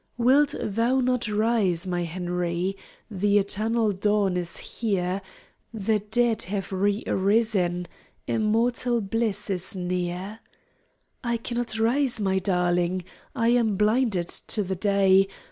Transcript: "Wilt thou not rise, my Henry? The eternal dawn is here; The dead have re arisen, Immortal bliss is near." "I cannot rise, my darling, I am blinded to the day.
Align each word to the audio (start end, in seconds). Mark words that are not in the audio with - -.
"Wilt 0.17 0.55
thou 0.59 0.99
not 0.99 1.27
rise, 1.27 1.85
my 1.85 2.05
Henry? 2.05 2.75
The 3.11 3.37
eternal 3.37 3.91
dawn 3.91 4.35
is 4.35 4.57
here; 4.57 5.21
The 5.71 5.99
dead 5.99 6.41
have 6.41 6.73
re 6.73 7.03
arisen, 7.05 7.85
Immortal 8.25 8.99
bliss 9.01 9.51
is 9.51 9.75
near." 9.75 10.39
"I 11.23 11.37
cannot 11.37 11.77
rise, 11.77 12.19
my 12.19 12.39
darling, 12.39 13.03
I 13.35 13.49
am 13.49 13.75
blinded 13.77 14.29
to 14.47 14.63
the 14.63 14.75
day. 14.75 15.27